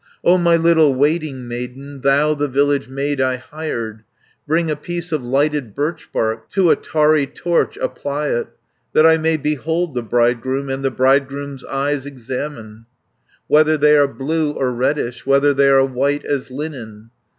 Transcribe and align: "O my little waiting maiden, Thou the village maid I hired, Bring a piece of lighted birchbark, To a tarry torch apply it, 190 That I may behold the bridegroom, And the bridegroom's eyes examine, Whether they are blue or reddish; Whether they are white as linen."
"O 0.23 0.35
my 0.39 0.55
little 0.55 0.95
waiting 0.95 1.47
maiden, 1.47 1.99
Thou 2.01 2.33
the 2.33 2.47
village 2.47 2.87
maid 2.87 3.21
I 3.21 3.35
hired, 3.35 4.01
Bring 4.47 4.71
a 4.71 4.75
piece 4.75 5.11
of 5.11 5.23
lighted 5.23 5.75
birchbark, 5.75 6.49
To 6.53 6.71
a 6.71 6.75
tarry 6.75 7.27
torch 7.27 7.77
apply 7.77 8.29
it, 8.29 8.47
190 8.93 8.93
That 8.95 9.05
I 9.05 9.17
may 9.17 9.37
behold 9.37 9.93
the 9.93 10.01
bridegroom, 10.01 10.69
And 10.69 10.83
the 10.83 10.89
bridegroom's 10.89 11.63
eyes 11.65 12.07
examine, 12.07 12.87
Whether 13.45 13.77
they 13.77 13.95
are 13.95 14.11
blue 14.11 14.49
or 14.53 14.71
reddish; 14.73 15.27
Whether 15.27 15.53
they 15.53 15.69
are 15.69 15.85
white 15.85 16.25
as 16.25 16.49
linen." 16.49 17.11